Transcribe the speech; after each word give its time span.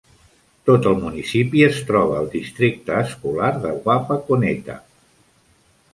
Tot 0.69 0.87
el 0.91 0.95
municipi 1.01 1.61
es 1.67 1.77
troba 1.89 2.17
al 2.21 2.31
districte 2.37 2.97
escolar 3.03 3.53
de 3.67 3.77
Wapakoneta. 3.85 4.79